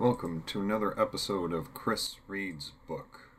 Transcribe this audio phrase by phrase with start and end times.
[0.00, 3.29] Welcome to another episode of Chris Reed's Book.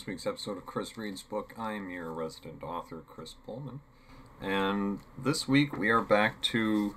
[0.00, 1.52] This week's episode of Chris Reed's Book.
[1.58, 3.80] I am your resident author, Chris Pullman.
[4.40, 6.96] And this week we are back to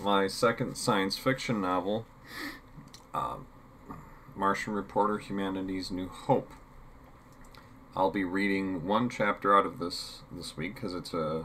[0.00, 2.06] my second science fiction novel,
[3.12, 3.38] uh,
[4.36, 6.52] Martian Reporter Humanity's New Hope.
[7.96, 11.44] I'll be reading one chapter out of this this week because it's a,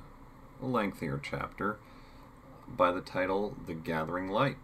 [0.62, 1.78] a lengthier chapter
[2.68, 4.58] by the title The Gathering Light.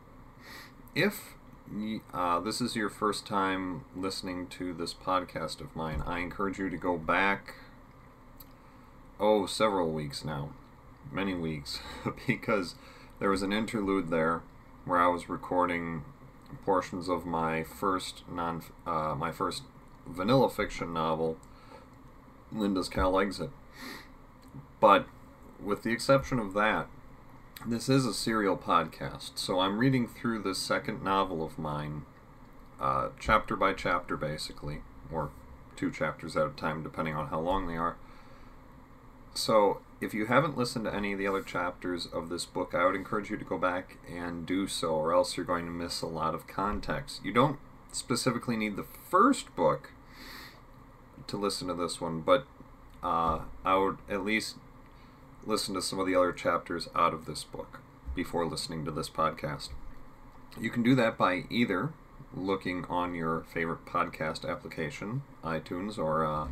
[0.94, 1.34] If
[2.14, 6.70] uh, this is your first time listening to this podcast of mine, I encourage you
[6.70, 7.54] to go back,
[9.20, 10.50] oh, several weeks now,
[11.12, 11.80] many weeks,
[12.28, 12.74] because
[13.20, 14.42] there was an interlude there
[14.86, 16.04] where I was recording
[16.66, 19.62] portions of my first non, uh, my first
[20.08, 21.38] vanilla fiction novel,
[22.52, 23.52] Linda's Cal Exit.
[24.80, 25.06] But
[25.64, 26.88] with the exception of that,
[27.66, 32.04] this is a serial podcast, so I'm reading through the second novel of mine,
[32.80, 35.32] uh, chapter by chapter, basically, or
[35.76, 37.98] two chapters at a time, depending on how long they are.
[39.34, 42.86] So, if you haven't listened to any of the other chapters of this book, I
[42.86, 46.02] would encourage you to go back and do so, or else you're going to miss
[46.02, 47.20] a lot of context.
[47.26, 47.60] You don't
[47.92, 49.92] specifically need the first book
[51.28, 52.48] to listen to this one, but
[53.04, 54.56] uh, I would at least
[55.46, 57.80] listen to some of the other chapters out of this book
[58.16, 59.70] before listening to this podcast.
[60.60, 61.94] You can do that by either
[62.34, 66.48] looking on your favorite podcast application, iTunes, or uh,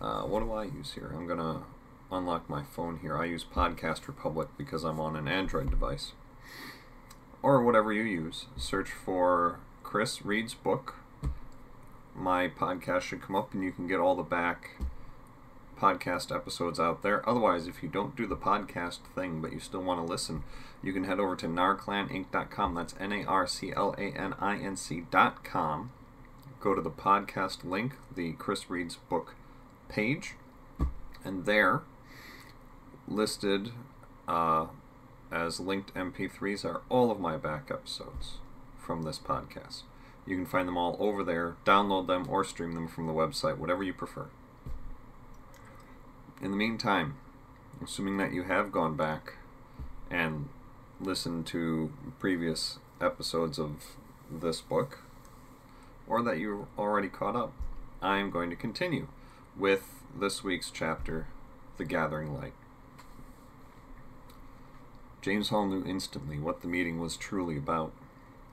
[0.00, 1.12] uh, what do I use here?
[1.14, 1.62] I'm going to
[2.10, 3.16] unlock my phone here.
[3.16, 6.12] I use Podcast Republic because I'm on an Android device.
[7.42, 8.46] Or whatever you use.
[8.56, 10.96] Search for Chris Reed's book.
[12.14, 14.76] My podcast should come up and you can get all the back
[15.84, 17.28] podcast episodes out there.
[17.28, 20.42] Otherwise, if you don't do the podcast thing but you still want to listen,
[20.82, 22.74] you can head over to narclaninc.com.
[22.74, 25.92] That's N A R C L A N I N C.com.
[26.60, 29.34] Go to the podcast link, the Chris Reed's book
[29.90, 30.36] page,
[31.22, 31.82] and there,
[33.06, 33.72] listed
[34.26, 34.68] uh,
[35.30, 38.38] as linked MP3s, are all of my back episodes
[38.78, 39.82] from this podcast.
[40.26, 43.58] You can find them all over there, download them, or stream them from the website,
[43.58, 44.28] whatever you prefer.
[46.42, 47.16] In the meantime,
[47.82, 49.34] assuming that you have gone back
[50.10, 50.48] and
[51.00, 53.96] listened to previous episodes of
[54.30, 54.98] this book,
[56.06, 57.52] or that you're already caught up,
[58.02, 59.06] I am going to continue
[59.56, 61.28] with this week's chapter,
[61.78, 62.54] The Gathering Light.
[65.22, 67.92] James Hall knew instantly what the meeting was truly about.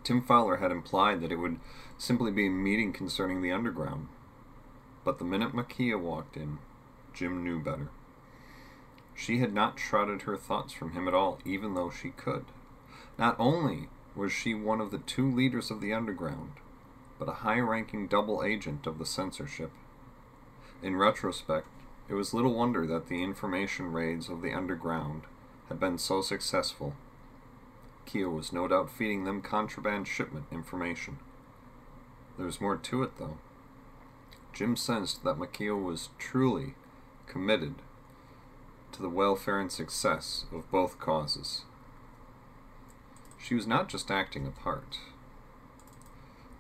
[0.03, 1.59] Tim Fowler had implied that it would
[1.97, 4.08] simply be a meeting concerning the underground.
[5.03, 6.59] But the minute Makia walked in,
[7.13, 7.89] Jim knew better.
[9.13, 12.45] She had not shrouded her thoughts from him at all, even though she could.
[13.17, 16.53] Not only was she one of the two leaders of the underground,
[17.19, 19.72] but a high ranking double agent of the censorship.
[20.81, 21.67] In retrospect,
[22.09, 25.23] it was little wonder that the information raids of the underground
[25.69, 26.95] had been so successful.
[28.05, 31.19] Kia was no doubt feeding them contraband shipment information.
[32.38, 33.38] There was more to it, though.
[34.51, 36.73] Jim sensed that Makia was truly
[37.31, 37.75] committed
[38.92, 41.62] to the welfare and success of both causes.
[43.42, 45.00] She was not just acting a part.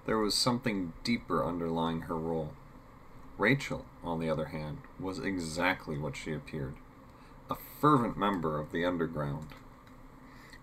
[0.05, 2.53] There was something deeper underlying her role.
[3.37, 6.75] Rachel, on the other hand, was exactly what she appeared
[7.49, 9.47] a fervent member of the underground.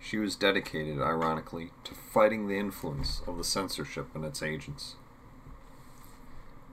[0.01, 4.95] She was dedicated, ironically, to fighting the influence of the censorship and its agents.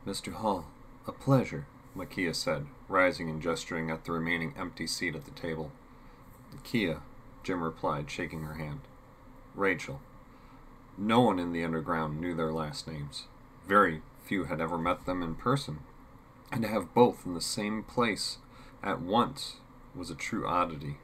[0.07, 0.31] Mr.
[0.31, 0.68] Hall,
[1.06, 5.71] a pleasure, Makia said, rising and gesturing at the remaining empty seat at the table.
[6.63, 7.01] Kia,
[7.44, 8.81] Jim replied, shaking her hand.
[9.53, 10.01] Rachel.
[10.97, 13.25] No one in the underground knew their last names.
[13.68, 15.80] Very few had ever met them in person.
[16.51, 18.38] And to have both in the same place
[18.83, 19.57] at once
[19.95, 20.97] was a true oddity.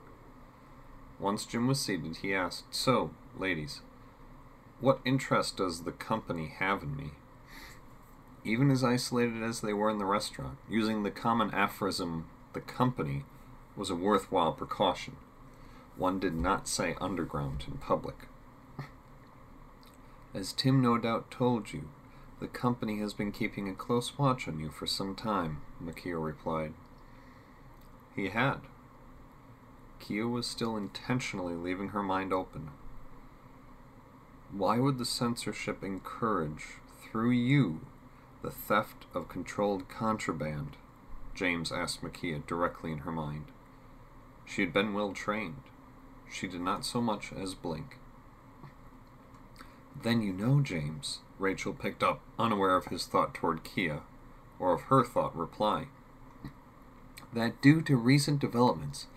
[1.20, 3.82] Once Jim was seated, he asked, So, ladies,
[4.80, 7.12] what interest does the company have in me?
[8.44, 13.24] Even as isolated as they were in the restaurant, using the common aphorism, the company,
[13.76, 15.16] was a worthwhile precaution.
[15.96, 18.28] One did not say underground in public.
[20.34, 21.90] As Tim no doubt told you,
[22.40, 26.74] the company has been keeping a close watch on you for some time, Makia replied.
[28.16, 28.62] He had.
[30.00, 32.72] Kia was still intentionally leaving her mind open.
[34.52, 36.66] Why would the censorship encourage,
[37.04, 37.82] through you,
[38.42, 40.78] the theft of controlled contraband?
[41.36, 43.46] James asked Makia directly in her mind.
[44.46, 45.64] She had been well trained.
[46.32, 47.98] She did not so much as blink.
[50.02, 54.02] Then you know, James, Rachel picked up, unaware of his thought toward Kia,
[54.60, 55.88] or of her thought reply,
[57.34, 59.08] that due to recent developments,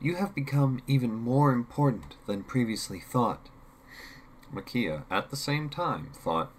[0.00, 3.48] you have become even more important than previously thought.
[4.52, 6.50] Makia, at the same time, thought,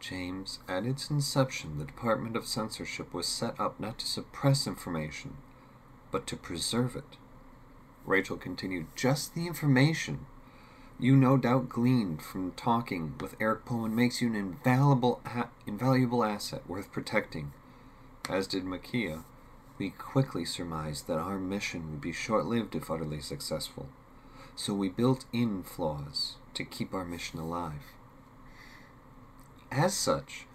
[0.00, 5.36] James, at its inception, the Department of Censorship was set up not to suppress information,
[6.10, 7.16] but to preserve it.
[8.04, 10.26] Rachel continued, just the information
[10.98, 15.20] you no doubt gleaned from talking with Eric Pullman makes you an invaluable,
[15.66, 17.52] invaluable asset worth protecting.
[18.30, 19.24] As did Makia,
[19.76, 23.88] we quickly surmised that our mission would be short lived if utterly successful,
[24.54, 27.92] so we built in flaws to keep our mission alive.
[29.76, 30.46] As such,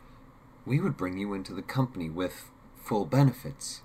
[0.65, 3.83] we would bring you into the company with full benefits.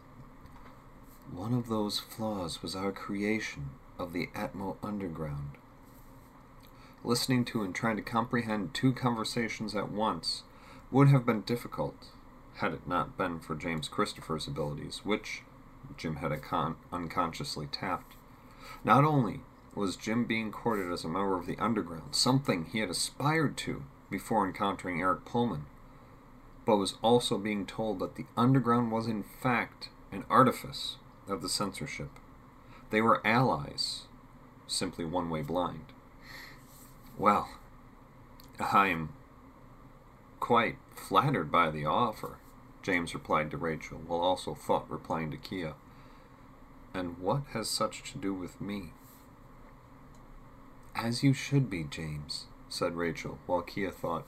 [1.30, 3.68] One of those flaws was our creation
[3.98, 5.58] of the Atmo Underground.
[7.04, 10.44] Listening to and trying to comprehend two conversations at once
[10.90, 12.06] would have been difficult
[12.54, 15.42] had it not been for James Christopher's abilities, which
[15.98, 16.32] Jim had
[16.90, 18.14] unconsciously tapped.
[18.82, 19.40] Not only
[19.74, 23.82] was Jim being courted as a member of the Underground, something he had aspired to
[24.10, 25.66] before encountering Eric Pullman,
[26.64, 30.96] but was also being told that the Underground was in fact an artifice
[31.28, 32.10] of the censorship.
[32.90, 34.02] They were allies,
[34.66, 35.86] simply one way blind.
[37.18, 37.48] Well,
[38.60, 39.10] I'm
[40.40, 42.36] quite flattered by the offer,
[42.82, 45.74] James replied to Rachel, while also thought replying to Kia.
[46.94, 48.92] And what has such to do with me?
[50.94, 54.26] As you should be, James, said Rachel, while Kia thought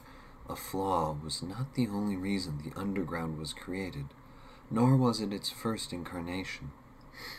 [0.48, 4.06] a flaw was not the only reason the underground was created,
[4.70, 6.70] nor was it its first incarnation.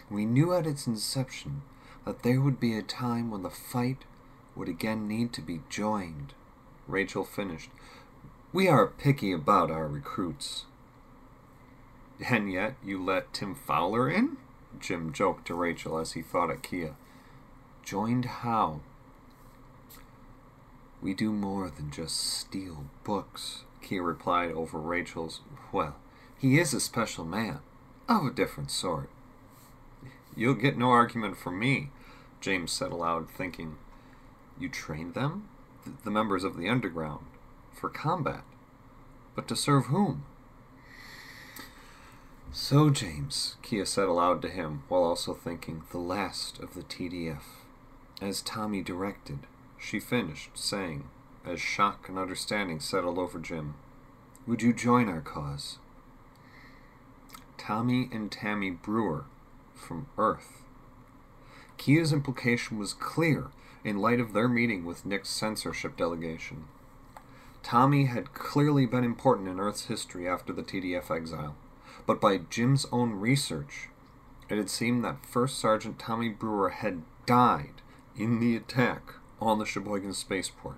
[0.09, 1.61] We knew at its inception
[2.05, 4.03] that there would be a time when the fight
[4.55, 6.33] would again need to be joined.
[6.87, 7.69] Rachel finished.
[8.51, 10.65] We are picky about our recruits.
[12.27, 14.37] And yet you let Tim Fowler in?
[14.79, 16.95] Jim joked to Rachel as he thought at Kia.
[17.83, 18.81] Joined how?
[21.01, 25.41] We do more than just steal books, Kia replied over Rachel's.
[25.71, 25.95] Well,
[26.37, 27.59] he is a special man,
[28.07, 29.09] of a different sort.
[30.35, 31.91] You'll get no argument from me,
[32.41, 33.77] James said aloud, thinking.
[34.59, 35.47] You trained them?
[36.03, 37.25] The members of the underground.
[37.73, 38.43] For combat.
[39.35, 40.25] But to serve whom?
[42.51, 47.43] So, James, Kia said aloud to him, while also thinking, the last of the TDF.
[48.21, 49.39] As Tommy directed,
[49.79, 51.09] she finished, saying,
[51.45, 53.75] as shock and understanding settled over Jim,
[54.45, 55.77] Would you join our cause?
[57.57, 59.25] Tommy and Tammy Brewer
[59.73, 60.63] from Earth.
[61.77, 63.47] Kia's implication was clear
[63.83, 66.65] in light of their meeting with Nick's censorship delegation.
[67.63, 71.55] Tommy had clearly been important in Earth's history after the TDF exile
[72.09, 73.89] but by Jim's own research,
[74.49, 77.83] it had seemed that First Sergeant Tommy Brewer had died
[78.17, 80.77] in the attack on the Sheboygan spaceport.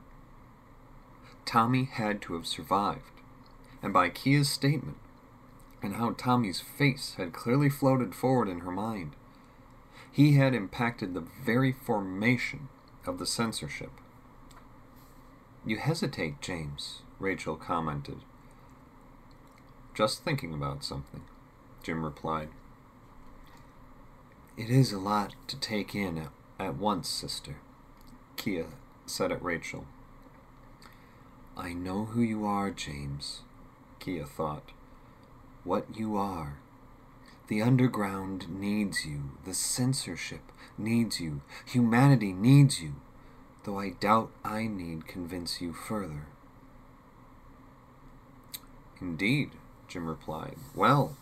[1.46, 3.22] Tommy had to have survived,
[3.82, 4.98] and by Kia's statement,
[5.82, 9.16] and how Tommy's face had clearly floated forward in her mind,
[10.12, 12.68] he had impacted the very formation
[13.06, 13.92] of the censorship.
[15.66, 18.20] You hesitate, James, Rachel commented.
[19.94, 21.22] Just thinking about something,
[21.84, 22.50] Jim replied.
[24.58, 27.58] It is a lot to take in at, at once, sister,
[28.36, 28.66] Kia
[29.06, 29.86] said at Rachel.
[31.58, 33.42] I know who you are, James,
[34.00, 34.72] Kia thought.
[35.64, 36.58] What you are.
[37.48, 39.32] The underground needs you.
[39.46, 41.42] The censorship needs you.
[41.66, 42.96] Humanity needs you.
[43.64, 46.28] Though I doubt I need convince you further.
[49.02, 49.52] Indeed,
[49.88, 50.56] Jim replied.
[50.74, 51.18] Well,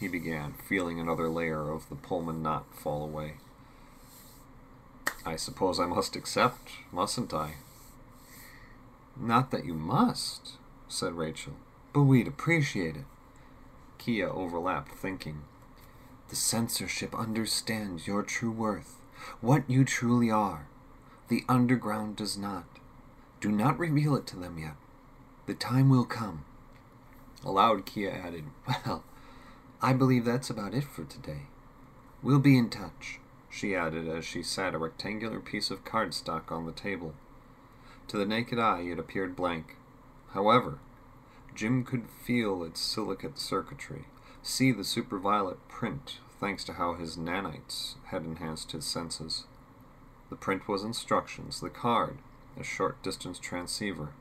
[0.00, 3.34] he began, feeling another layer of the Pullman knot fall away.
[5.24, 7.54] I suppose I must accept, mustn't I?
[9.16, 10.52] Not that you must,
[10.88, 11.54] said Rachel,
[11.92, 13.04] but we'd appreciate it.
[13.98, 15.42] Kia overlapped, thinking.
[16.28, 18.96] The censorship understands your true worth,
[19.40, 20.66] what you truly are.
[21.28, 22.64] The underground does not.
[23.40, 24.76] Do not reveal it to them yet.
[25.46, 26.44] The time will come.
[27.44, 28.44] Aloud, Kia added,
[28.86, 29.04] Well,
[29.80, 31.42] I believe that's about it for today.
[32.22, 33.18] We'll be in touch,
[33.52, 37.12] she added as she sat a rectangular piece of cardstock on the table.
[38.08, 39.76] To the naked eye, it appeared blank.
[40.32, 40.78] However,
[41.54, 44.06] Jim could feel its silicate circuitry,
[44.42, 49.44] see the superviolet print thanks to how his nanites had enhanced his senses.
[50.30, 52.16] The print was instructions, the card,
[52.58, 54.14] a short distance transceiver.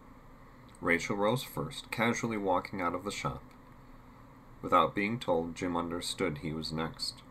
[0.82, 3.42] Rachel rose first, casually walking out of the shop.
[4.62, 7.22] Without being told, Jim understood he was next.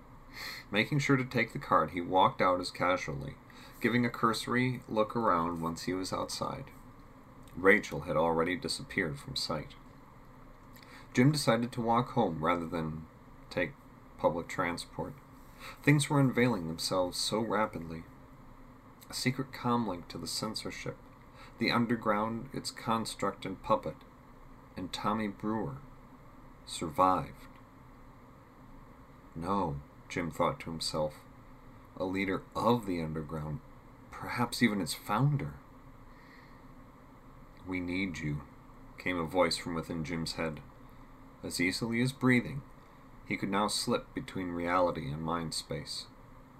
[0.70, 3.34] Making sure to take the card, he walked out as casually,
[3.80, 6.64] giving a cursory look around once he was outside.
[7.56, 9.74] Rachel had already disappeared from sight.
[11.12, 13.06] Jim decided to walk home rather than
[13.50, 13.72] take
[14.18, 15.12] public transport.
[15.82, 18.04] Things were unveiling themselves so rapidly.
[19.10, 20.96] A secret comlink to the censorship,
[21.58, 23.96] the underground, its construct and puppet,
[24.76, 25.76] and Tommy Brewer
[26.64, 27.32] survived.
[29.34, 29.76] No,
[30.10, 31.14] Jim thought to himself,
[31.96, 33.60] a leader of the underground,
[34.10, 35.54] perhaps even its founder.
[37.66, 38.42] We need you,
[38.98, 40.60] came a voice from within Jim's head.
[41.44, 42.62] As easily as breathing,
[43.26, 46.06] he could now slip between reality and mind space.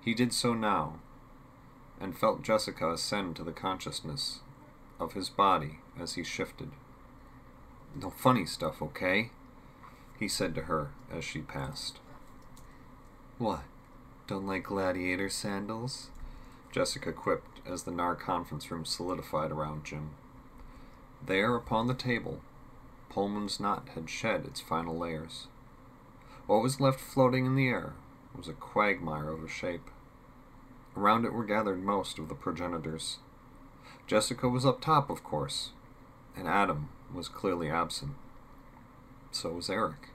[0.01, 1.01] He did so now,
[2.01, 4.41] and felt Jessica ascend to the consciousness
[5.01, 6.71] of his body as he shifted.
[7.95, 9.31] No funny stuff, okay?
[10.19, 11.99] He said to her as she passed.
[13.41, 13.63] What?
[14.27, 16.11] Don't like gladiator sandals?
[16.71, 20.11] Jessica quipped as the NAR conference room solidified around Jim.
[21.25, 22.43] There, upon the table,
[23.09, 25.47] Pullman's knot had shed its final layers.
[26.47, 27.95] What was left floating in the air
[28.37, 29.91] was a quagmire of a shape.
[30.95, 33.21] Around it were gathered most of the progenitors.
[34.07, 35.71] Jessica was up top, of course,
[36.37, 38.13] and Adam was clearly absent.
[39.31, 40.11] So was Eric.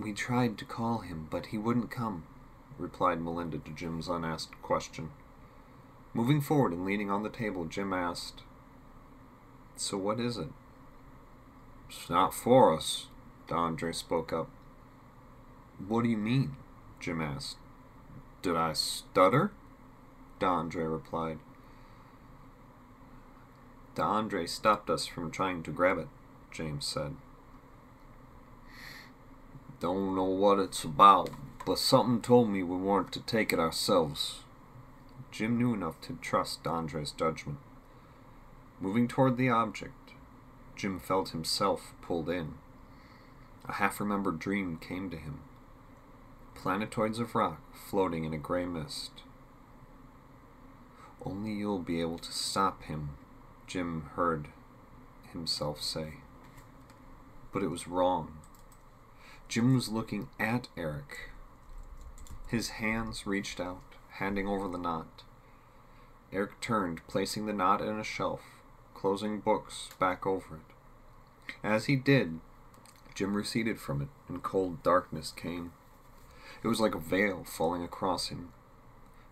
[0.00, 2.24] We tried to call him, but he wouldn't come,
[2.78, 5.10] replied Melinda to Jim's unasked question.
[6.14, 8.42] Moving forward and leaning on the table, Jim asked,
[9.76, 10.48] so what is it?
[11.90, 13.08] It's not for us,
[13.46, 14.48] Dondre spoke up.
[15.86, 16.56] What do you mean?
[16.98, 17.56] Jim asked.
[18.40, 19.52] Did I stutter?
[20.40, 21.40] Dondre replied.
[23.94, 26.08] Dondre stopped us from trying to grab it,
[26.50, 27.16] James said.
[29.80, 31.30] Don't know what it's about,
[31.64, 34.40] but something told me we weren't to take it ourselves.
[35.30, 37.56] Jim knew enough to trust Dondre's judgment.
[38.78, 40.12] Moving toward the object,
[40.76, 42.54] Jim felt himself pulled in.
[43.66, 45.40] A half remembered dream came to him.
[46.54, 49.22] Planetoids of rock floating in a gray mist.
[51.24, 53.10] Only you'll be able to stop him,
[53.66, 54.48] Jim heard
[55.32, 56.14] himself say.
[57.50, 58.39] But it was wrong.
[59.50, 61.30] Jim was looking at Eric.
[62.46, 65.24] His hands reached out, handing over the knot.
[66.32, 68.42] Eric turned, placing the knot in a shelf
[68.94, 71.54] closing books back over it.
[71.64, 72.38] As he did,
[73.12, 75.72] Jim receded from it, and cold darkness came.
[76.62, 78.52] It was like a veil falling across him.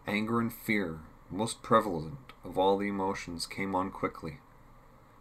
[0.05, 0.99] Anger and fear,
[1.31, 4.39] most prevalent of all the emotions, came on quickly.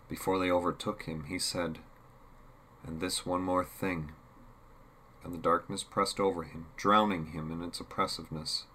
[0.09, 1.77] Before they overtook him, he said,
[2.83, 4.13] And this one more thing.
[5.23, 8.65] And the darkness pressed over him, drowning him in its oppressiveness.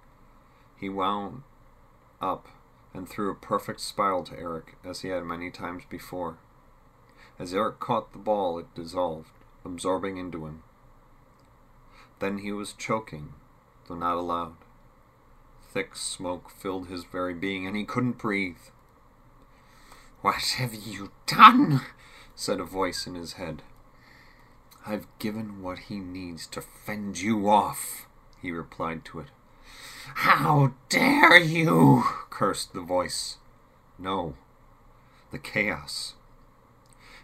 [0.78, 1.42] He wound
[2.20, 2.48] up
[2.94, 6.36] and threw a perfect spiral to Eric, as he had many times before.
[7.38, 9.30] As Eric caught the ball, it dissolved,
[9.64, 10.62] absorbing into him.
[12.18, 13.32] Then he was choking,
[13.88, 14.56] though not aloud.
[15.72, 18.58] Thick smoke filled his very being, and he couldn't breathe.
[20.20, 21.80] What have you done?
[22.34, 23.62] said a voice in his head.
[24.86, 28.06] I've given what he needs to fend you off,
[28.40, 29.28] he replied to it.
[30.14, 32.02] How dare you!
[32.30, 33.38] cursed the voice.
[33.98, 34.34] No,
[35.30, 36.14] the chaos.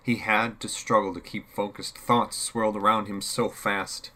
[0.02, 1.98] He had to struggle to keep focused.
[1.98, 4.10] Thoughts swirled around him so fast.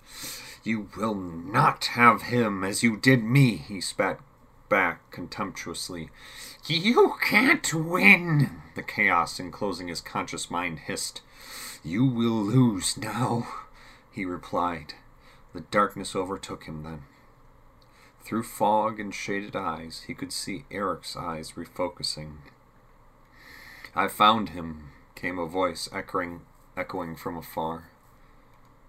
[0.62, 4.20] You will not have him as you did me, he spat
[4.68, 6.08] back contemptuously.
[6.66, 11.20] You can't win, the chaos enclosing his conscious mind hissed.
[11.84, 13.48] You will lose now,
[14.12, 14.94] he replied.
[15.52, 17.02] The darkness overtook him then.
[18.22, 22.36] Through fog and shaded eyes, he could see Eric's eyes refocusing.
[23.96, 26.42] I found him, came a voice echoing,
[26.76, 27.90] echoing from afar.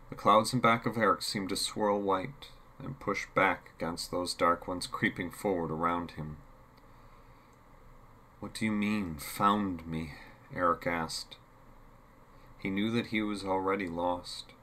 [0.09, 4.35] The clouds in back of Eric seemed to swirl white and push back against those
[4.35, 6.37] dark ones creeping forward around him.
[8.39, 10.13] What do you mean, found me?
[10.55, 11.37] Eric asked.
[12.63, 14.53] He knew that he was already lost.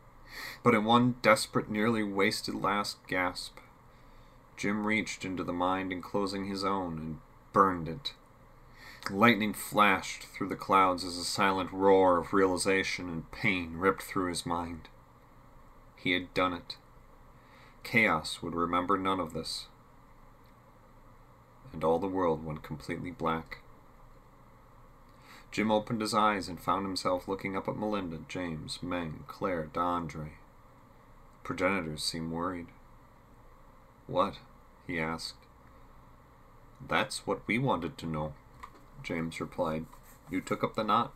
[0.62, 3.58] But in one desperate, nearly wasted last gasp,
[4.56, 7.20] Jim reached into the mind enclosing his own and
[7.52, 8.14] burned it.
[9.10, 14.28] Lightning flashed through the clouds as a silent roar of realization and pain ripped through
[14.28, 14.88] his mind.
[15.94, 16.78] He had done it.
[17.82, 19.66] Chaos would remember none of this.
[21.74, 23.58] And all the world went completely black.
[25.50, 30.32] Jim opened his eyes and found himself looking up at Melinda, James, Meng, Claire, D'Andre.
[31.42, 32.68] Progenitors seemed worried.
[34.06, 34.38] What?
[34.86, 35.34] he asked.
[36.86, 38.32] That's what we wanted to know,
[39.02, 39.86] James replied.
[40.30, 41.12] You took up the knot.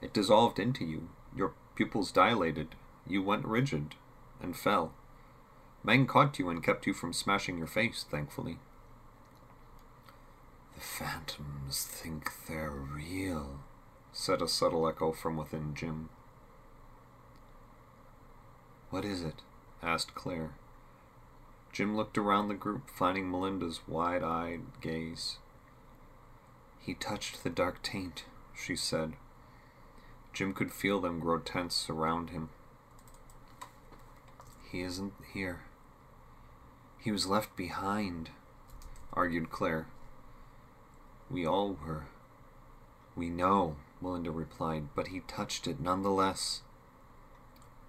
[0.00, 1.08] It dissolved into you.
[1.34, 2.74] Your pupils dilated.
[3.06, 3.94] You went rigid
[4.40, 4.92] and fell.
[5.82, 8.58] Meng caught you and kept you from smashing your face, thankfully.
[10.74, 13.60] The phantoms think they're real,
[14.12, 16.08] said a subtle echo from within Jim.
[18.90, 19.42] What is it?
[19.82, 20.52] asked Claire.
[21.72, 25.36] Jim looked around the group, finding Melinda's wide eyed gaze.
[26.80, 28.24] He touched the dark taint,
[28.56, 29.12] she said.
[30.32, 32.48] Jim could feel them grow tense around him.
[34.70, 35.60] He isn't here.
[36.98, 38.30] He was left behind,
[39.12, 39.86] argued Claire.
[41.30, 42.06] We all were.
[43.14, 46.62] We know, Melinda replied, but he touched it nonetheless.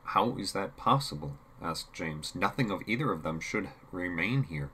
[0.03, 1.33] How is that possible?
[1.61, 2.33] asked James.
[2.33, 4.69] Nothing of either of them should remain here.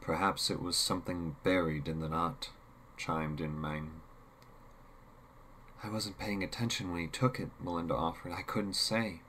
[0.00, 2.50] Perhaps it was something buried in the knot,
[2.96, 4.00] chimed in Meng.
[5.82, 8.32] I wasn't paying attention when he took it, Melinda offered.
[8.32, 9.20] I couldn't say.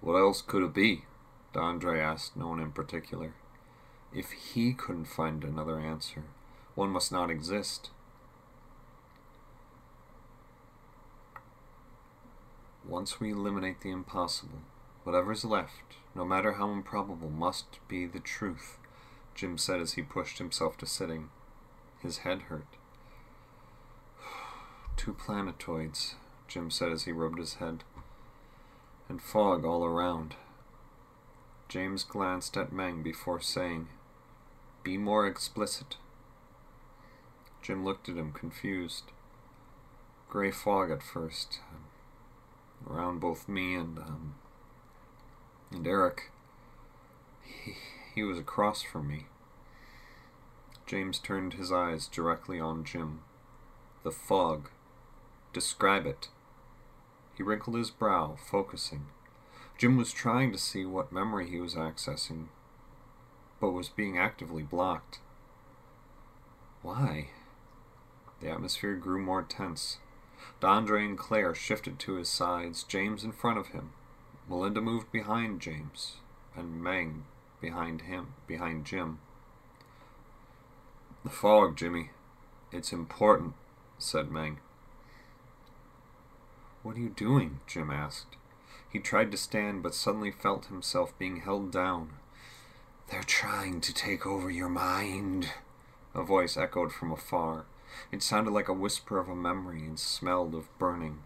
[0.00, 1.04] What else could it be?
[1.52, 3.34] D'Andre asked no one in particular.
[4.12, 6.24] If he couldn't find another answer,
[6.74, 7.90] one must not exist.
[12.94, 14.60] Once we eliminate the impossible,
[15.02, 18.78] whatever's left, no matter how improbable, must be the truth,
[19.34, 21.28] Jim said as he pushed himself to sitting.
[22.00, 22.68] His head hurt.
[24.96, 26.14] Two planetoids,
[26.46, 27.82] Jim said as he rubbed his head.
[29.08, 30.36] And fog all around.
[31.68, 33.88] James glanced at Meng before saying,
[34.84, 35.96] Be more explicit.
[37.60, 39.10] Jim looked at him, confused.
[40.28, 41.58] Gray fog at first,
[42.88, 44.34] around both me and um,
[45.70, 46.30] and Eric.
[47.42, 47.74] He,
[48.14, 49.26] he was across from me.
[50.86, 53.20] James turned his eyes directly on Jim.
[54.02, 54.70] The fog.
[55.52, 56.28] Describe it.
[57.36, 59.06] He wrinkled his brow, focusing.
[59.76, 62.46] Jim was trying to see what memory he was accessing,
[63.60, 65.18] but was being actively blocked.
[66.82, 67.28] Why?
[68.40, 69.98] The atmosphere grew more tense.
[70.60, 73.92] D'Andre and Claire shifted to his sides, James in front of him.
[74.48, 76.16] Melinda moved behind James,
[76.56, 77.24] and Meng
[77.60, 79.18] behind him, behind Jim.
[81.24, 82.10] The fog, Jimmy.
[82.70, 83.54] It's important,
[83.98, 84.58] said Meng.
[86.82, 87.60] What are you doing?
[87.66, 88.36] Jim asked.
[88.90, 92.10] He tried to stand, but suddenly felt himself being held down.
[93.10, 95.50] They're trying to take over your mind,
[96.14, 97.64] a voice echoed from afar.
[98.10, 101.20] It sounded like a whisper of a memory and smelled of burning.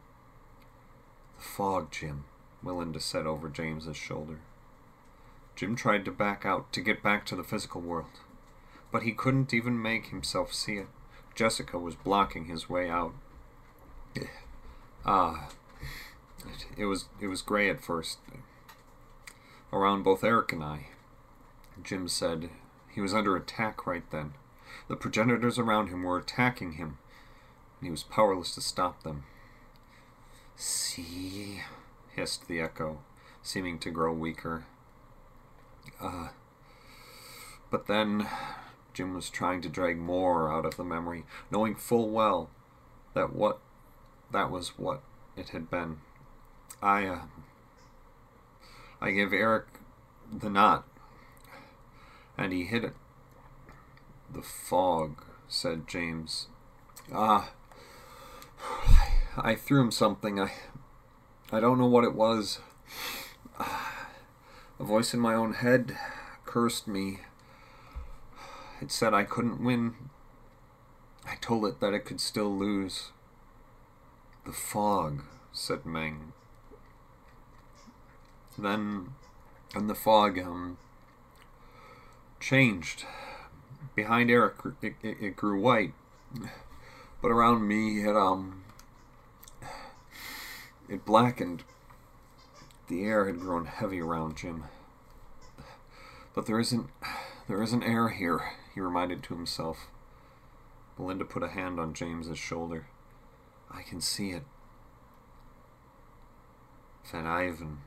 [1.36, 2.24] The fog, Jim,
[2.62, 4.40] Melinda said over James's shoulder.
[5.56, 8.20] Jim tried to back out, to get back to the physical world.
[8.92, 10.86] But he couldn't even make himself see it.
[11.34, 13.14] Jessica was blocking his way out.
[15.04, 15.48] Ah,
[16.40, 18.18] it, it was it was gray at first.
[19.72, 20.88] Around both Eric and I.
[21.82, 22.50] Jim said
[22.90, 24.34] he was under attack right then.
[24.88, 26.98] The progenitors around him were attacking him,
[27.78, 29.24] and he was powerless to stop them.
[30.56, 31.62] See,
[32.14, 32.98] hissed the echo,
[33.42, 34.64] seeming to grow weaker.
[36.00, 36.28] Uh,
[37.70, 38.26] but then
[38.94, 42.50] Jim was trying to drag more out of the memory, knowing full well
[43.14, 43.60] that what
[44.32, 45.02] that was what
[45.36, 45.98] it had been.
[46.82, 47.20] I uh,
[49.00, 49.66] I gave Eric
[50.32, 50.84] the knot,
[52.36, 52.94] and he hit it.
[54.30, 56.48] The fog, said James.
[57.12, 57.50] Ah,
[59.36, 60.38] I threw him something.
[60.38, 60.52] I,
[61.50, 62.60] I don't know what it was.
[63.58, 65.96] A voice in my own head
[66.44, 67.20] cursed me.
[68.80, 69.94] It said I couldn't win.
[71.26, 73.10] I told it that it could still lose.
[74.46, 76.32] The fog, said Meng.
[78.56, 79.14] Then,
[79.74, 80.78] and the fog, um,
[82.40, 83.04] changed.
[83.98, 85.92] Behind Eric, it, it, it grew white,
[87.20, 88.62] but around me, it um,
[90.88, 91.64] it blackened.
[92.86, 94.66] The air had grown heavy around Jim.
[96.32, 96.88] But there isn't
[97.48, 99.88] there isn't air here, he reminded to himself.
[100.96, 102.86] Belinda put a hand on James's shoulder.
[103.68, 104.44] I can see it.
[107.10, 107.78] Van Ivan,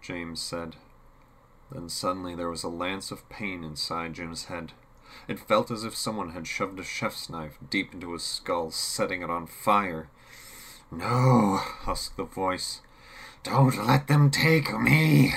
[0.00, 0.76] James said.
[1.70, 4.72] Then suddenly there was a lance of pain inside Jim's head.
[5.28, 9.22] It felt as if someone had shoved a chef's knife deep into his skull, setting
[9.22, 10.08] it on fire.
[10.90, 12.80] No, husked the voice.
[13.42, 15.34] Don't let them take me.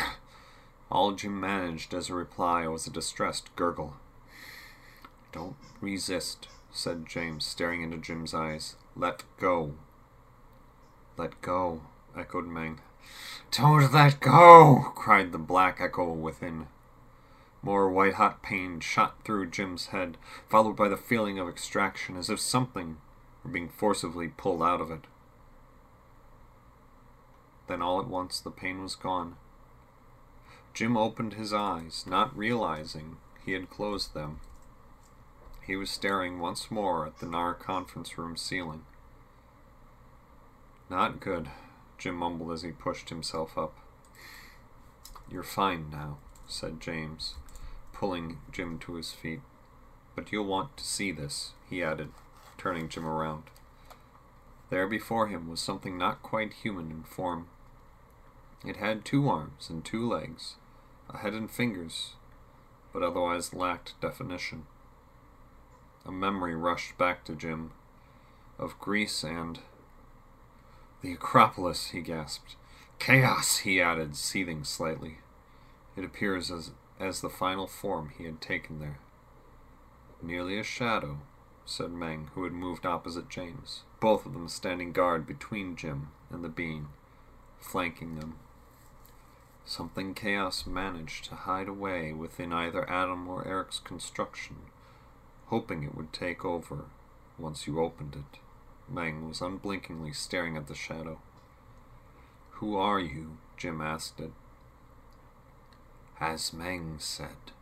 [0.92, 3.96] All Jim managed as a reply was a distressed gurgle.
[5.32, 8.76] Don't resist, said James, staring into Jim's eyes.
[8.96, 9.74] Let go.
[11.18, 11.82] Let go,
[12.18, 12.80] echoed Meng.
[13.52, 14.92] Don't let go!
[14.96, 16.68] cried the black echo within.
[17.64, 22.30] More white hot pain shot through Jim's head, followed by the feeling of extraction, as
[22.30, 22.98] if something
[23.44, 25.06] were being forcibly pulled out of it.
[27.68, 29.36] Then all at once the pain was gone.
[30.74, 34.40] Jim opened his eyes, not realizing he had closed them.
[35.66, 38.86] He was staring once more at the NAR conference room ceiling.
[40.90, 41.50] Not good,
[42.00, 43.76] Jim mumbled as he pushed himself up.
[45.30, 47.36] You're fine now, said James,
[47.92, 49.42] pulling Jim to his feet.
[50.16, 52.12] But you'll want to see this, he added,
[52.58, 53.44] turning Jim around.
[54.70, 57.48] There before him was something not quite human in form.
[58.66, 60.56] It had two arms and two legs,
[61.10, 62.14] a head and fingers,
[62.94, 64.66] but otherwise lacked definition.
[66.06, 67.72] A memory rushed back to Jim
[68.58, 69.60] of Greece and.
[71.02, 72.56] The Acropolis, he gasped.
[73.00, 75.20] Chaos, he added, seething slightly.
[75.96, 79.00] It appears as, as the final form he had taken there.
[80.22, 81.20] Merely a shadow,
[81.66, 86.44] said Meng, who had moved opposite James, both of them standing guard between Jim and
[86.44, 86.88] the being,
[87.60, 88.36] flanking them.
[89.64, 94.58] Something Chaos managed to hide away within either Adam or Eric's construction,
[95.48, 96.86] hoping it would take over
[97.38, 98.40] once you opened it.
[98.92, 101.20] Meng was unblinkingly staring at the shadow.
[102.54, 103.38] Who are you?
[103.58, 104.32] Jim asked it.
[106.20, 107.54] As Meng said,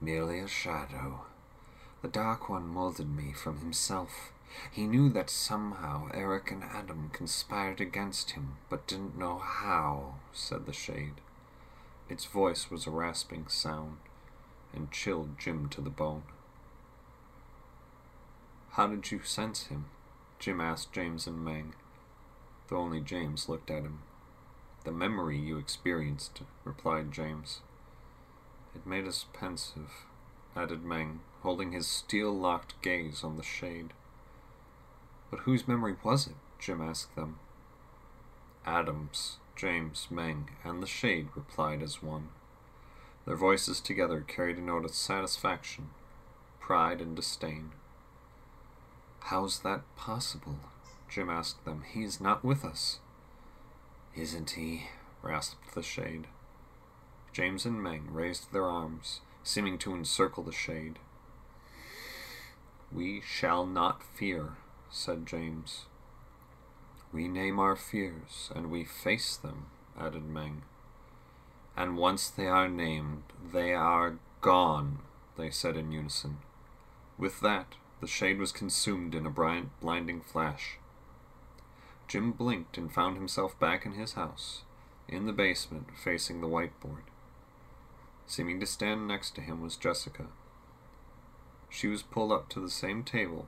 [0.00, 1.20] merely a shadow.
[2.02, 4.32] The Dark One molded me from himself.
[4.70, 10.66] He knew that somehow Eric and Adam conspired against him, but didn't know how, said
[10.66, 11.20] the Shade.
[12.08, 13.98] Its voice was a rasping sound,
[14.74, 16.24] and chilled Jim to the bone.
[18.72, 19.84] How did you sense him?
[20.42, 21.72] Jim asked James and Meng,
[22.66, 24.00] though only James looked at him.
[24.82, 27.60] The memory you experienced, replied James.
[28.74, 30.04] It made us pensive,
[30.56, 33.92] added Meng, holding his steel-locked gaze on the shade.
[35.30, 36.34] But whose memory was it?
[36.58, 37.38] Jim asked them.
[38.66, 42.30] Adam's, James, Meng, and the Shade replied as one.
[43.26, 45.90] Their voices together carried a note of satisfaction,
[46.58, 47.70] pride, and disdain.
[49.26, 50.58] How's that possible?
[51.08, 51.84] Jim asked them.
[51.92, 52.98] He's not with us.
[54.14, 54.88] Isn't he?
[55.22, 56.26] rasped the Shade.
[57.32, 60.98] James and Meng raised their arms, seeming to encircle the Shade.
[62.90, 64.56] We shall not fear,
[64.90, 65.86] said James.
[67.12, 69.66] We name our fears, and we face them,
[69.98, 70.62] added Meng.
[71.76, 74.98] And once they are named, they are gone,
[75.38, 76.38] they said in unison.
[77.16, 80.76] With that, the shade was consumed in a bright, blinding flash.
[82.08, 84.62] Jim blinked and found himself back in his house,
[85.08, 87.04] in the basement, facing the whiteboard.
[88.26, 90.26] Seeming to stand next to him was Jessica.
[91.70, 93.46] She was pulled up to the same table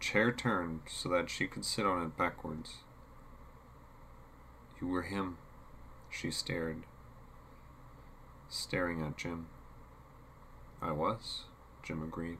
[0.00, 2.78] chair turned so that she could sit on it backwards.
[4.80, 5.38] You were him,
[6.10, 6.82] she stared,
[8.48, 9.46] staring at Jim.
[10.82, 11.42] I was,
[11.84, 12.38] Jim agreed.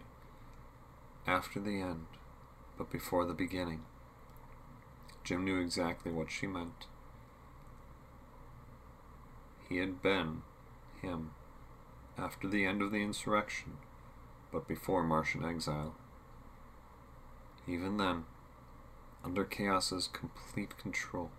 [1.29, 2.07] After the end,
[2.79, 3.83] but before the beginning.
[5.25, 6.87] Jim knew exactly what she meant.
[9.69, 10.41] He had been
[11.03, 11.33] him
[12.17, 13.77] after the end of the insurrection,
[14.51, 15.95] but before Martian exile.
[17.67, 18.25] Even then,
[19.23, 21.31] under Chaos's complete control,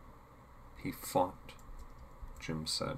[0.83, 1.53] he fought,
[2.39, 2.97] Jim said.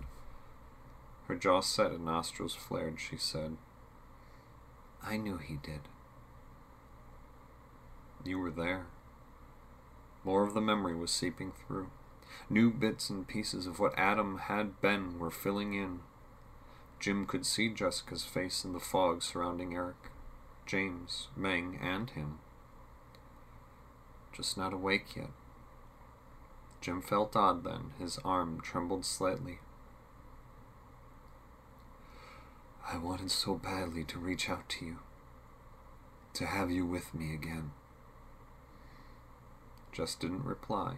[1.29, 3.55] Her jaw set and nostrils flared, she said.
[5.01, 5.87] I knew he did.
[8.23, 8.87] You were there.
[10.23, 11.89] More of the memory was seeping through.
[12.49, 16.01] New bits and pieces of what Adam had been were filling in.
[16.99, 20.11] Jim could see Jessica's face in the fog surrounding Eric,
[20.65, 22.39] James, Meng, and him
[24.33, 25.29] just not awake yet.
[26.79, 27.91] Jim felt odd then.
[27.99, 29.59] His arm trembled slightly.
[32.87, 34.99] I wanted so badly to reach out to you,
[36.33, 37.71] to have you with me again.
[39.91, 40.97] Jess didn't reply.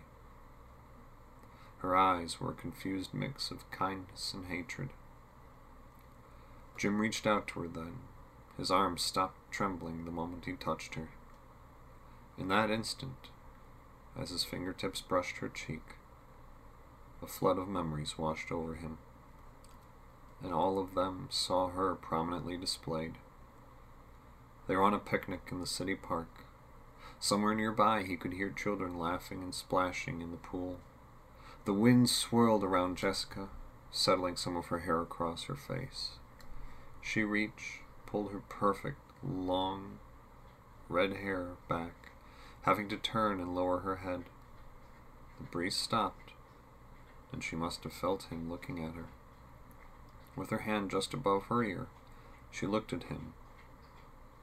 [1.80, 4.90] Her eyes were a confused mix of kindness and hatred.
[6.78, 8.00] Jim reached out to her then.
[8.58, 11.10] His arms stopped trembling the moment he touched her.
[12.38, 13.30] In that instant,
[14.18, 15.84] as his fingertips brushed her cheek,
[17.22, 18.98] a flood of memories washed over him,
[20.42, 23.16] and all of them saw her prominently displayed.
[24.68, 26.46] They were on a picnic in the city park.
[27.24, 30.82] Somewhere nearby, he could hear children laughing and splashing in the pool.
[31.64, 33.48] The wind swirled around Jessica,
[33.92, 36.18] settling some of her hair across her face.
[37.02, 40.00] She reached, pulled her perfect, long,
[40.90, 42.12] red hair back,
[42.64, 44.26] having to turn and lower her head.
[45.40, 46.32] The breeze stopped,
[47.32, 49.08] and she must have felt him looking at her.
[50.36, 51.88] With her hand just above her ear,
[52.52, 53.32] she looked at him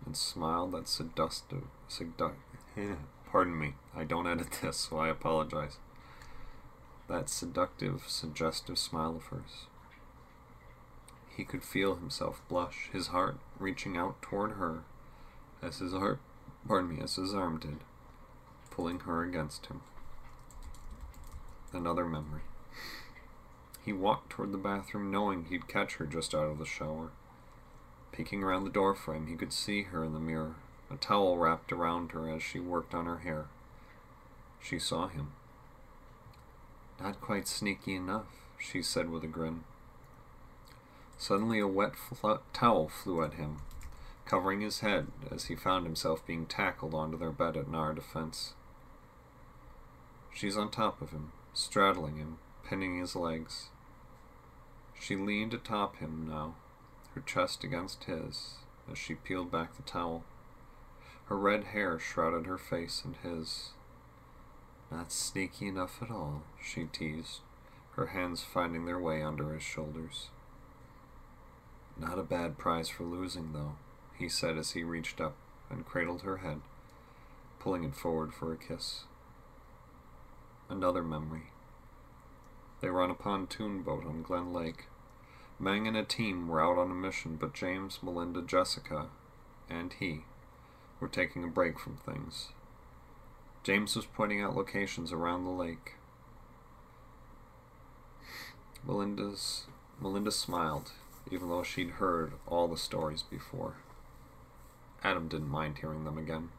[0.06, 2.59] and smiled that seductive, seductive,
[3.30, 5.78] pardon me, I don't edit this, so I apologize.
[7.08, 9.66] That seductive, suggestive smile of hers.
[11.36, 14.82] He could feel himself blush, his heart reaching out toward her,
[15.62, 16.20] as his heart,
[16.66, 17.78] pardon me, as his arm did,
[18.70, 19.80] pulling her against him.
[21.72, 22.42] Another memory.
[23.84, 27.10] He walked toward the bathroom knowing he'd catch her just out of the shower.
[28.12, 30.56] Peeking around the doorframe, he could see her in the mirror,
[30.90, 33.46] a towel wrapped around her as she worked on her hair.
[34.60, 35.32] She saw him.
[37.00, 38.26] Not quite sneaky enough,
[38.58, 39.64] she said with a grin.
[41.16, 43.58] Suddenly a wet fl- towel flew at him,
[44.24, 48.54] covering his head as he found himself being tackled onto their bed at Nara Defense.
[50.32, 53.68] She's on top of him, straddling him, pinning his legs.
[54.98, 56.54] She leaned atop him now,
[57.14, 58.56] her chest against his,
[58.90, 60.24] as she peeled back the towel.
[61.30, 63.70] Her red hair shrouded her face and his.
[64.90, 67.38] Not sneaky enough at all, she teased,
[67.92, 70.30] her hands finding their way under his shoulders.
[71.96, 73.76] Not a bad prize for losing, though,
[74.18, 75.36] he said as he reached up
[75.70, 76.62] and cradled her head,
[77.60, 79.04] pulling it forward for a kiss.
[80.68, 81.52] Another memory.
[82.80, 84.86] They were on a pontoon boat on Glen Lake.
[85.60, 89.10] Meng and a team were out on a mission, but James, Melinda, Jessica,
[89.68, 90.24] and he
[91.00, 92.48] were taking a break from things.
[93.62, 95.94] James was pointing out locations around the lake.
[98.86, 99.66] Melinda's
[100.00, 100.92] Melinda smiled,
[101.30, 103.74] even though she'd heard all the stories before.
[105.02, 106.50] Adam didn't mind hearing them again.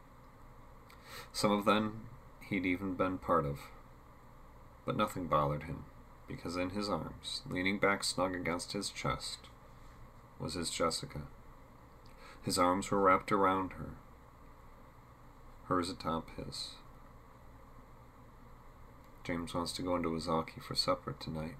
[1.32, 2.02] Some of them
[2.48, 3.60] he'd even been part of.
[4.84, 5.84] But nothing bothered him,
[6.28, 9.38] because in his arms, leaning back snug against his chest,
[10.38, 11.22] was his Jessica.
[12.42, 13.90] His arms were wrapped around her,
[15.72, 16.72] hers atop his.
[19.24, 21.54] James wants to go into Ozaki for supper tonight,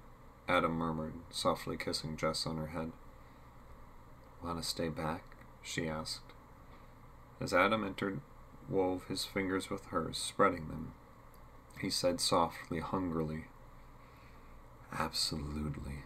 [0.47, 2.91] Adam murmured, softly kissing Jess on her head.
[4.43, 5.23] Want to stay back?
[5.63, 6.31] she asked.
[7.41, 8.19] As Adam entered,
[8.69, 10.93] wove his fingers with hers, spreading them,
[11.79, 13.45] he said softly, hungrily,
[14.91, 16.03] Absolutely.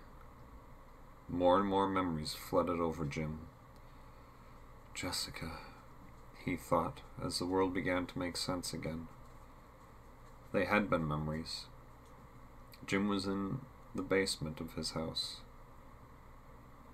[1.27, 3.39] More and more memories flooded over Jim.
[4.93, 5.51] Jessica,
[6.47, 9.09] he thought, as the world began to make sense again.
[10.53, 11.65] They had been memories.
[12.85, 13.59] Jim was in
[13.93, 15.41] the basement of his house.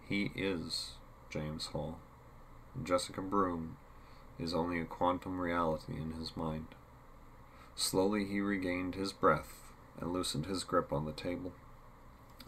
[0.10, 0.94] He is
[1.30, 2.00] James Hall.
[2.84, 3.78] Jessica Broom
[4.40, 6.66] is only a quantum reality in his mind.
[7.76, 11.52] Slowly he regained his breath and loosened his grip on the table.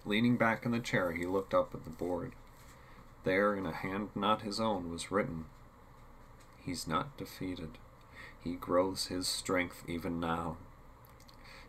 [0.06, 2.32] Leaning back in the chair, he looked up at the board.
[3.26, 5.46] There, in a hand not his own, was written,
[6.66, 7.78] He's not defeated.
[8.44, 10.58] He grows his strength even now.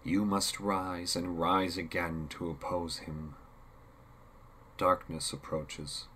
[0.03, 3.35] You must rise and rise again to oppose him.
[4.79, 6.07] Darkness approaches.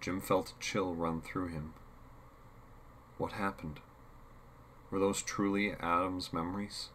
[0.00, 1.72] Jim felt a chill run through him.
[3.16, 3.80] What happened?
[4.90, 6.90] Were those truly Adam's memories?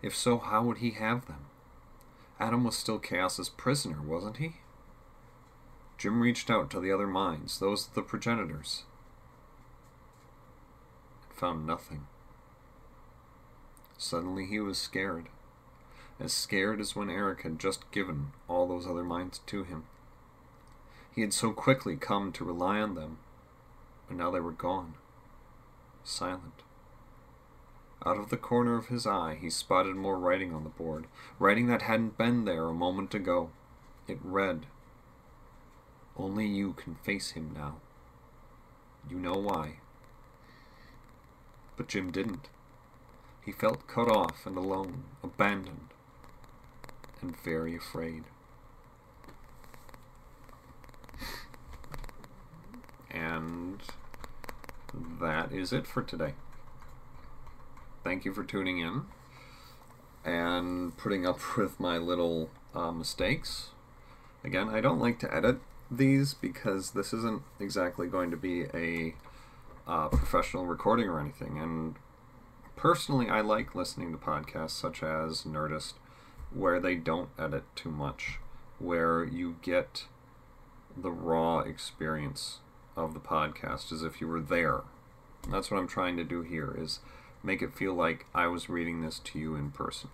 [0.00, 1.46] If so, how would he have them?
[2.40, 4.56] Adam was still Chaos's prisoner, wasn't he?
[5.98, 8.84] Jim reached out to the other minds, those of the progenitors.
[11.36, 12.06] Found nothing.
[13.98, 15.28] Suddenly he was scared.
[16.18, 19.84] As scared as when Eric had just given all those other minds to him.
[21.14, 23.18] He had so quickly come to rely on them,
[24.08, 24.94] and now they were gone.
[26.04, 26.62] Silent.
[28.04, 31.06] Out of the corner of his eye, he spotted more writing on the board,
[31.38, 33.50] writing that hadn't been there a moment ago.
[34.06, 34.66] It read,
[36.16, 37.76] Only you can face him now.
[39.10, 39.80] You know why.
[41.76, 42.48] But Jim didn't.
[43.44, 45.88] He felt cut off and alone, abandoned,
[47.20, 48.24] and very afraid.
[53.10, 53.80] And
[55.20, 56.34] that is it for today.
[58.04, 59.02] Thank you for tuning in
[60.24, 63.70] and putting up with my little uh, mistakes.
[64.44, 65.60] Again, I don't like to edit
[65.90, 69.14] these because this isn't exactly going to be a
[69.86, 71.58] uh, professional recording or anything.
[71.58, 71.96] And
[72.76, 75.94] personally, I like listening to podcasts such as Nerdist
[76.52, 78.38] where they don't edit too much,
[78.78, 80.06] where you get
[80.96, 82.58] the raw experience
[82.96, 84.80] of the podcast as if you were there.
[85.50, 87.00] That's what I'm trying to do here is
[87.42, 90.10] make it feel like I was reading this to you in person.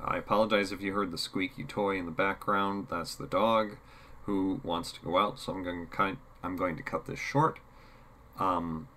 [0.00, 2.88] I apologize if you heard the squeaky toy in the background.
[2.90, 3.76] That's the dog
[4.24, 7.20] who wants to go out, so I'm going to kind I'm going to cut this
[7.20, 7.60] short.
[8.38, 8.88] Um,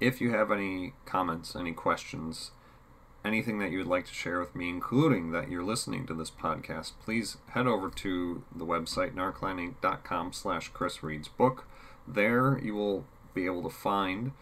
[0.00, 2.50] if you have any comments, any questions,
[3.24, 6.30] anything that you would like to share with me, including that you're listening to this
[6.30, 11.66] podcast, please head over to the website narclaninc.com slash Chris Reads Book.
[12.06, 14.32] There you will be able to find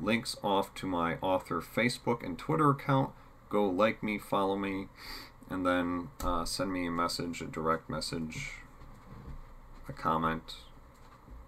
[0.00, 3.10] links off to my author Facebook and Twitter account.
[3.48, 4.88] Go like me, follow me,
[5.48, 8.54] and then uh, send me a message, a direct message,
[9.88, 10.56] a comment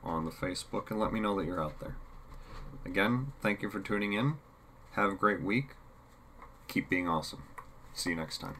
[0.07, 1.97] on the Facebook, and let me know that you're out there.
[2.85, 4.35] Again, thank you for tuning in.
[4.93, 5.71] Have a great week
[6.69, 7.43] keep being awesome.
[7.95, 8.57] See you next time.